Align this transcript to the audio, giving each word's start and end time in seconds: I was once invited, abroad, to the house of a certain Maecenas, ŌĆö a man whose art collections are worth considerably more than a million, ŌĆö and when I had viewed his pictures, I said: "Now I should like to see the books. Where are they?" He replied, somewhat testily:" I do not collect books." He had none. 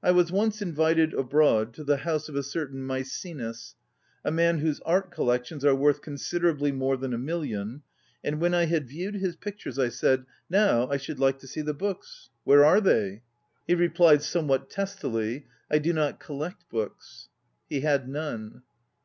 I 0.00 0.12
was 0.12 0.30
once 0.30 0.62
invited, 0.62 1.12
abroad, 1.12 1.74
to 1.74 1.82
the 1.82 1.96
house 1.96 2.28
of 2.28 2.36
a 2.36 2.44
certain 2.44 2.86
Maecenas, 2.86 3.74
ŌĆö 3.74 3.74
a 4.26 4.30
man 4.30 4.58
whose 4.58 4.78
art 4.86 5.10
collections 5.10 5.64
are 5.64 5.74
worth 5.74 6.02
considerably 6.02 6.70
more 6.70 6.96
than 6.96 7.12
a 7.12 7.18
million, 7.18 7.78
ŌĆö 7.78 7.80
and 8.22 8.40
when 8.40 8.54
I 8.54 8.66
had 8.66 8.86
viewed 8.86 9.16
his 9.16 9.34
pictures, 9.34 9.76
I 9.76 9.88
said: 9.88 10.24
"Now 10.48 10.88
I 10.88 10.98
should 10.98 11.18
like 11.18 11.40
to 11.40 11.48
see 11.48 11.62
the 11.62 11.74
books. 11.74 12.30
Where 12.44 12.64
are 12.64 12.80
they?" 12.80 13.22
He 13.66 13.74
replied, 13.74 14.22
somewhat 14.22 14.70
testily:" 14.70 15.46
I 15.68 15.78
do 15.78 15.92
not 15.92 16.20
collect 16.20 16.68
books." 16.70 17.28
He 17.68 17.80
had 17.80 18.08
none. 18.08 18.62